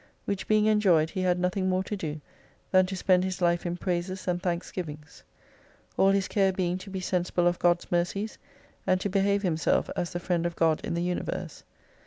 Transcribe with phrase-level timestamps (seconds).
[0.25, 2.21] Which being enjoyed, he had nothing more to do,
[2.71, 5.23] than to spend his life in praises and thanksgivings.
[5.95, 8.39] All his care being to be sensible of God's mercies,
[8.87, 11.63] and to behave himself as the friend of God in the Universe.